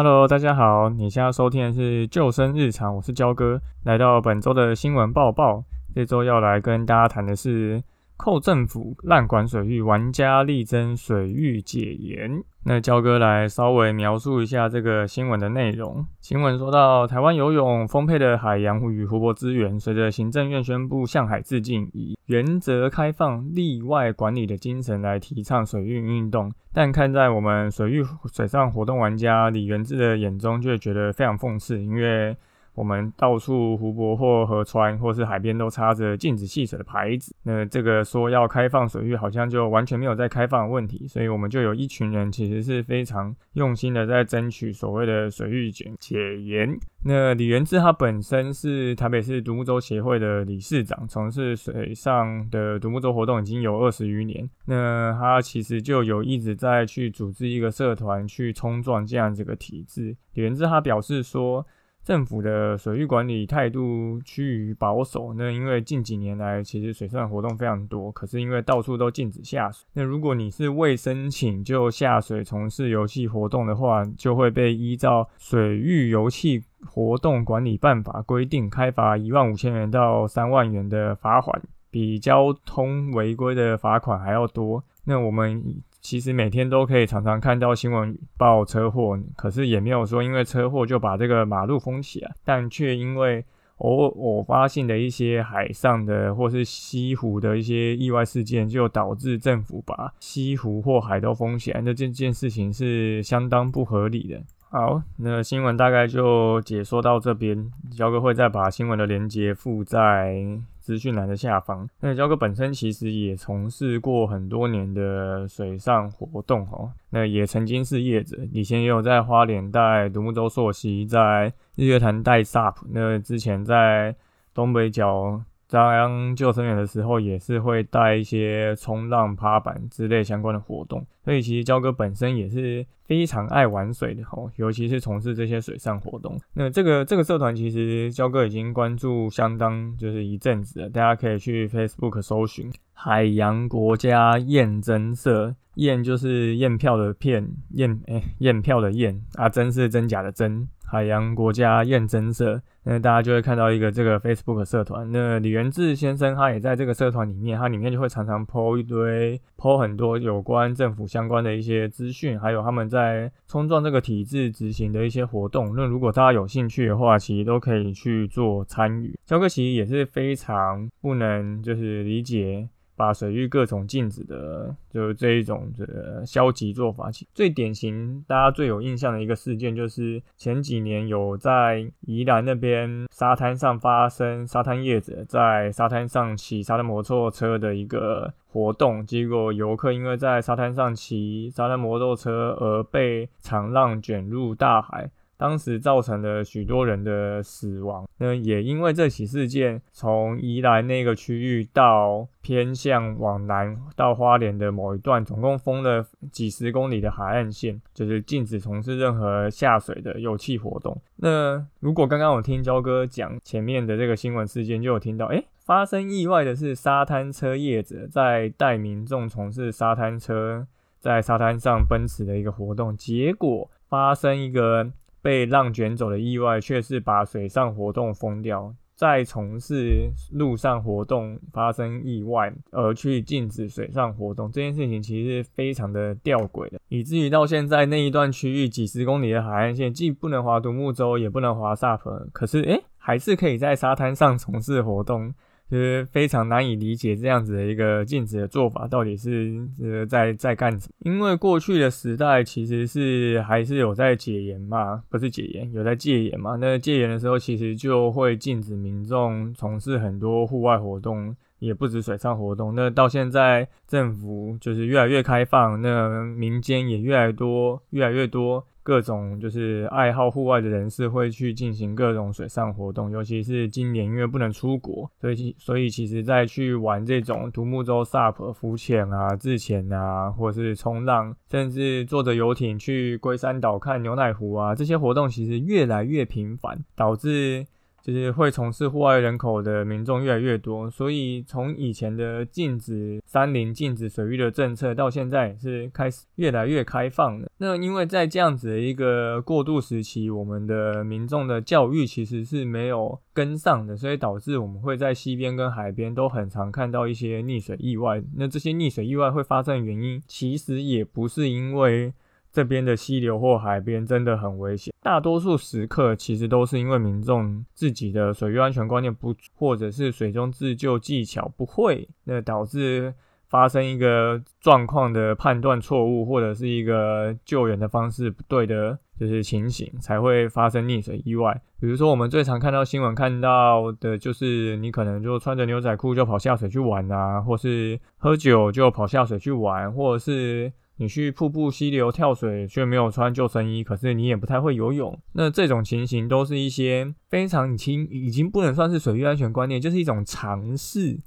[0.00, 5.64] Hello，大家好，你现在收听的是救生日常，我是焦哥，来到本周的新闻报报。
[5.92, 7.82] 这周要来跟大家谈的是。
[8.18, 12.42] 扣政府滥管水域，玩家力争水域解严。
[12.64, 16.04] 那焦哥来稍微描述一下这个新闻的内容。
[16.20, 26.52] 新闻说到，台湾游泳丰沛的海洋与湖泊资源，随着行政院宣布向海致敬，以原则开放、例外管理的精神来提倡水域运动。
[26.72, 32.36] 但看在我们水域水上活动玩家李元志的眼中，就会觉得非常讽刺，因为。
[32.78, 46.78] 我们到处湖泊或河川或是海边都插着禁止戏水的牌子，那这个说要开放水域，好像就完全没有在开放的问题，所以我们就有一群人其实是非常用心的在争取所谓的水域解解严。
[47.04, 54.48] 那李元志他本身是台北市独木舟协会的理事长，从事水上的独木舟活动已经有二十余年。
[54.66, 60.16] 那他其实就有一直在去组织一个社团去冲撞这样这个体制。
[60.34, 61.66] 李元志他表示说。
[62.08, 65.34] 政府的水域管理态度趋于保守。
[65.34, 69.86] 那因为近几年来，其实水上活动非常多，可是因为到处都禁止下水。
[69.92, 84.82] 那如果你是未申请就下水从事游戏活动的话，就会被依照《水域游戏活动管理办法》规定，开罚一万五千元到三万元的罚款，比交通违规的罚款还要多。
[85.04, 85.62] 那我们。
[86.08, 93.44] 其实每天都可以常常看到新闻报车祸，可是也没有说因为车祸就把这个马路封起来，但却因为
[93.76, 104.40] 偶偶发性的一些海上的或是西湖的一些意外事件，就导致政府把西湖或海都封起来，那这件事情是相当不合理的。
[104.70, 110.58] 好，那新闻大概就解说到这边，焦哥会再把新闻的连接附在。
[110.88, 124.16] 资讯栏的下方，那焦哥本身其实也从事过很多年的水上活动哦，那也曾经是业者，以前也有在花莲带独木舟溯溪，在日月潭带 SUP，那之前在
[124.54, 125.42] 东北角。
[125.70, 136.40] 当救生员的时候，也是会带一些冲浪、趴板之类相关的活动，所以其实焦哥本身也是非常爱玩水的哦，尤其是从事这些水上活动。
[136.54, 150.66] 那这个这个社团其实焦哥已经关注相当就是一阵子了，大家可以去 Facebook 搜寻海洋国家验真社，验就是验票的片，验哎验票的验啊，真是真假的真。
[150.90, 155.10] 海洋国家验真社，那大家就会看到一个这个 Facebook 社团。
[155.12, 165.74] 那李元志先生他也在这个社团里面，他里面就会常常 po 一堆 po 很多有关政府相关的一些资讯，还有他们在冲撞这个体制执行的一些活动。
[165.76, 169.14] 那如果大家有兴趣的话，其实都可以去做参与。
[169.26, 172.66] 肖克其实也是非常不能就是理解。
[172.98, 195.08] 把水域各种禁止的，就是这一种的消极做法，最典型，大家最有印象的一个事件，就是前几年有在宜兰那边沙滩上发生沙滩叶子在沙滩上骑沙滩摩托车的一个活动，结果游客因为在沙滩上骑沙滩摩托车而被长浪卷入大海。
[195.38, 211.00] 当时造成了许多人的死亡，那也因为这起事件，从宜兰那个区域到偏向往南到花莲的某一段，总共封了几十公里的海岸线，就是禁止从事任何下水的油气活动。
[211.16, 220.66] 那如果刚刚我听焦哥讲前面的这个新闻事件，就有听到，哎，发生意外的是沙滩车业者在带民众从事沙滩车
[220.98, 224.90] 在沙滩上奔驰的一个活动，结果发生一个。
[225.28, 245.34] 被浪卷走的意外，却是把水上活动封掉，再从事陆上活动发生意外，而去禁止水上活动这件事情，其实是非常的吊诡的，以至于到现在那一段区域几十公里的海岸线，既不能划独木舟，也不能划 SUP，可是诶，还是可以在沙滩上从事活动。
[245.70, 251.10] 就是非常难以理解这样子的一个禁止的做法到底是呃在在干什么？
[251.10, 256.56] 因为过去的时代其实是还是有在解严嘛，不是解严，有在戒严嘛。
[256.56, 262.74] 那戒严的时候，其实就会禁止民众从事很多户外活动，也不止水上活动。
[262.74, 268.66] 那到现在政府就是越来越开放，那民间也越来越多，越来越多。
[268.88, 287.66] 各种就是爱好户外的人士会去进行各种水上活动，尤其是今年因为不能出国，所以所以其实在去玩这种独木舟、SUP、浮潜啊、自潜啊，或是冲浪，甚至坐着游艇去龟山岛看牛奶湖啊，这些活动其实越来越频繁，导致
[288.02, 297.50] 就是会从事户外人口的民众越来越多，所以从以前的禁止山林、禁止水域的政策，到现在是开始越来越开放的。
[297.58, 308.22] 那因为在这样子的一个过渡时期，我们的民众的教育其实是没有跟上的，所以导致我们会在溪边跟海边都很常看到一些溺水意外。
[308.36, 312.14] 那这些溺水意外会发生的原因，其实也不是因为。
[312.58, 323.14] 这边的溪流或海边真的很危险，大多数时刻其实都是因为民众自己的水域安全观念不，或者是水中自救技巧不会，那导致
[323.46, 331.62] 发生一个状况的判断错误，或者是一个救援的方式不对的，就是情形才会发生溺水意外。
[331.78, 340.72] 比如说我们最常看到新闻看到的就是你可能就穿着牛仔裤就跑下水去玩啊，或是喝酒就跑下水去玩，或者是。
[340.98, 345.18] 你去瀑布、溪流跳水，却没有穿救生衣，可是你也不太会游泳。
[345.32, 351.18] 那这种情形都是一些非常已经已经不能算是水域安全观念，就是一种尝试。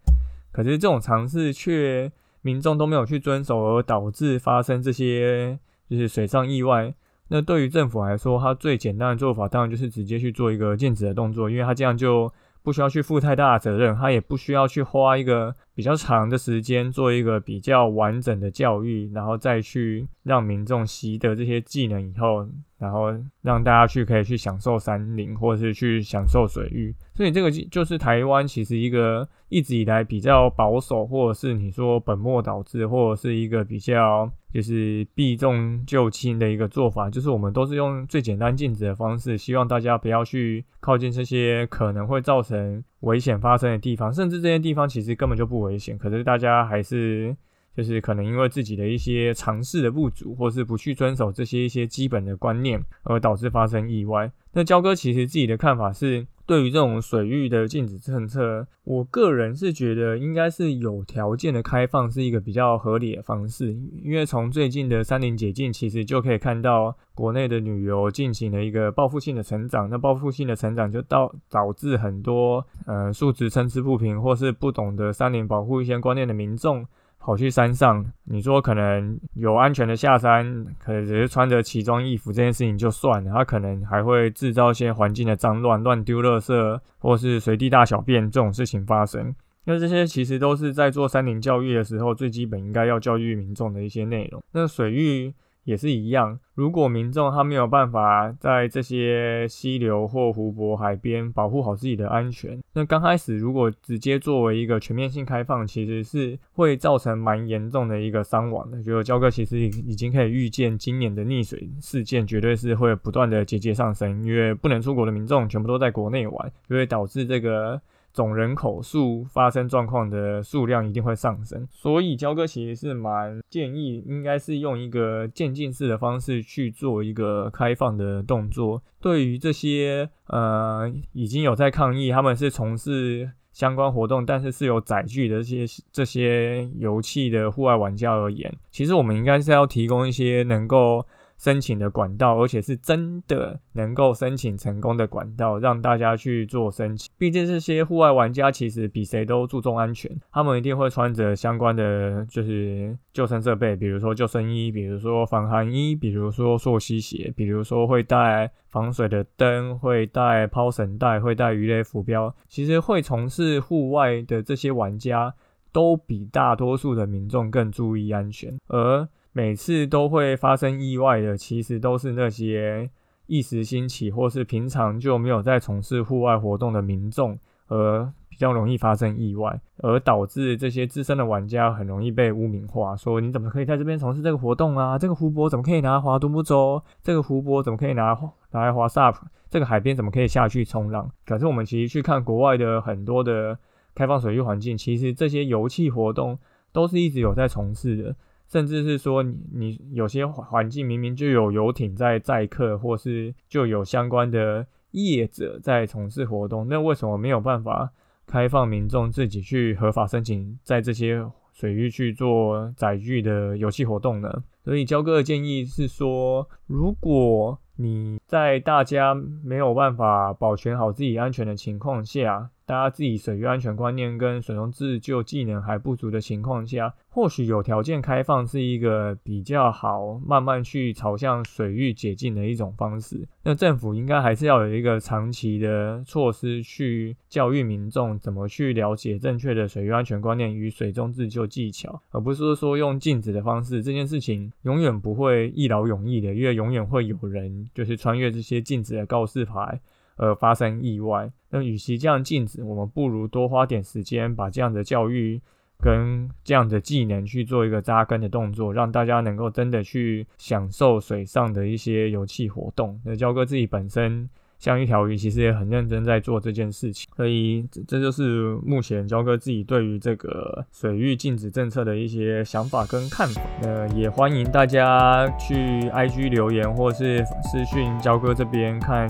[0.52, 5.58] 可是这种尝试却民众都没有去遵守，而导致发生这些
[5.90, 6.94] 就是水上意外。
[7.30, 12.32] 那对于政府来说，它最简单的做法当然就是直接去做一个禁止的动作，因为它这样就。
[12.64, 22.48] 不需要去负太大的责任，他也不需要去花一个比较长的时间做一个比较完整的教育，然后再去让民众习得这些技能以后。
[22.82, 23.14] 然后
[23.44, 47.38] 让大家去可以去享受山林，或者是去享受水域，所以这个就是台湾其实一个一直以来比较保守，或者是你说本末倒置，或者是一个比较就是避重就轻的一个做法，就是我们都是用最简单禁止的方式，希望大家不要去靠近这些可能会造成危险发生的地方，甚至这些地方其实根本就不危险，可是大家还是。
[47.76, 54.32] 就是可能因为自己的一些尝试的不足，或是不去遵守这些一些基本的观念，而导致发生意外。
[54.54, 63.74] 那焦哥其实自己的看法是，对于这种水域的禁止政策，我个人是觉得应该是有条件的开放是一个比较合理的方式。
[64.04, 69.90] 因为从最近的山林解禁，其实就可以看到国内的旅游进行了一个报复性的成长。
[69.90, 76.86] 那报复性的成长就导导致很多呃素质参差不平，或是不懂得山林保护一些观念的民众。
[77.24, 89.34] 跑去山上，你说可能有安全的下山，可能只是穿着奇装异服这件事情就算了，他可能还会制造一些环境的脏乱，乱丢垃圾，或是随地大小便这种事情发生。
[89.66, 94.44] 那这些其实都是在做山林教育的时候最基本应该要教育民众的一些内容。
[94.52, 95.34] 那水域。
[95.64, 108.82] 也是一样，如果民众他没有办法在这些溪流或湖泊、海边保护好自己的安全，那刚开始如果直接作为一个全面性开放，其实是会造成蛮严重的一个伤亡的。
[108.82, 117.80] 就焦哥其实已已经可以预见，今年的溺水事件绝对是会不断的节节上升，因为不能出国的民众全部都在国内玩，就会导致这个。
[118.14, 128.82] 总人口数发生状况的数量一定会上升，所以焦哥其实是蛮建议，应该是用一个渐进式的方式去做一个开放的动作。
[129.00, 141.06] 对于这些呃已经有在抗议，他们是从事相关活动，但是是有载具的这些这些油气的户外玩家而言，其实我们应该是要提供一些能够。
[141.42, 147.12] 申请的管道，而且是真的能够申请成功的管道，让大家去做申请。
[147.18, 162.32] 毕竟这些户外玩家其实比谁都注重安全，他们一定会穿着相关的就是救生设备，比如说救生衣，比如说防寒衣，比如说溯溪鞋，比如说会带防水的灯，会带抛绳带，会带鱼雷浮标。
[162.48, 165.34] 其实会从事户外的这些玩家，
[165.72, 169.10] 都比大多数的民众更注意安全，而。
[169.34, 172.90] 每次都会发生意外的，其实都是那些
[173.28, 184.98] 一时兴起或是平常就没有在从事户外活动的民众，而比较容易发生意外，而导致这些资深的玩家很容易被污名化，说你怎么可以在这边从事这个活动啊？
[184.98, 186.84] 这个湖泊怎么可以拿来划独木舟？
[187.02, 188.18] 这个湖泊怎么可以拿
[188.52, 189.16] 拿来划 SUP？
[189.50, 191.10] 这个海边怎么可以下去冲浪？
[191.26, 193.58] 可是我们其实去看国外的很多的
[193.96, 196.38] 开放水域环境，其实这些游憩活动
[196.74, 198.16] 都是一直有在从事的。
[198.52, 207.90] 甚至是说，你你有些环境明明就有游艇在载客，或是就有相关的业者在从事活动，那为什么没有办法
[208.28, 214.44] 开放民众自己去合法申请在这些水域去做载具的游戏活动呢？
[214.66, 233.28] 所以焦哥的建议是说，如果你在大家没有办法保全好自己安全的情况下，大家自己水域安全观念跟水中自救技能还不足的情况下，或许有条件开放是一个比较好慢慢去朝向水域解禁的一种方式。
[233.44, 243.84] 那政府应该还是要有一个长期的措施去教育民众怎么去了解正确的水域安全观念与水中自救技巧，而不是说用禁止的方式。
[243.84, 249.82] 这件事情永远不会一劳永逸的，因为永远会有人就是穿越这些禁止的告示牌
[250.22, 251.30] 而发生意外。
[251.50, 255.42] 那与其这样禁止，我们不如多花点时间把这样的教育
[255.78, 262.98] 跟这样的技能去做一个扎根的动作，让大家能够真的去享受水上的一些游憩活动。
[263.04, 264.30] 那焦哥自己本身。
[264.62, 273.42] 像一条鱼，其实也很认真在做这件事情，所以这就是目前焦哥自己对于这个水域禁止政策的一些想法跟看法。
[273.64, 275.56] 呃，也欢迎大家去
[275.90, 279.10] IG 留言，或是私讯焦哥这边看。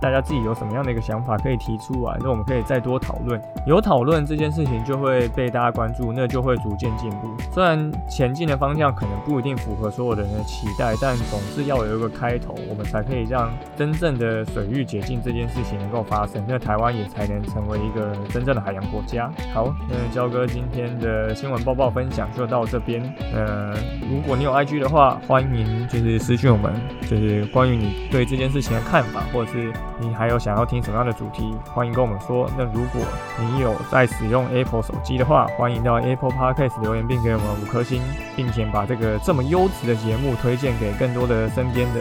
[0.00, 3.40] 大家自己有什么样的一个想法可以提出来，那我们可以再多讨论。
[3.66, 7.28] 有讨论这件事情就会被大家关注，那就会逐渐进步。
[7.52, 19.30] 虽然前进的方向可能不一定符合所有人的期待，但总是要有一个开头，我们才可以让真正的水域解禁这件事情能够发生，那台湾也才能成为一个真正的海洋国家。
[19.52, 23.02] 好，那焦哥今天的新闻报报分享就到这边。
[23.34, 23.74] 呃，
[24.10, 29.70] 如果你有 IG 的话，欢迎就是私讯我们，就是关于你对这件事情的看法，或者是。
[30.00, 31.54] 你还有想要听什么样的主题？
[31.74, 32.50] 欢迎跟我们说。
[32.56, 33.02] 那如果
[33.38, 38.02] 你有在使用 Apple 手机的话，欢迎到 Apple Podcast 留言并给我们五颗星，
[38.34, 42.00] 并且把这个这么优质的节目推荐给更多的身边的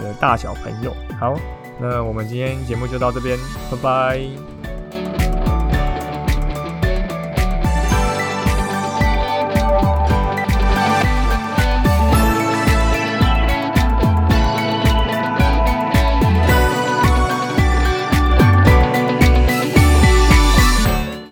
[0.00, 0.94] 呃大小朋友。
[1.20, 1.34] 好，
[1.78, 3.38] 那我们今天节目就到这边，
[3.70, 4.53] 拜拜。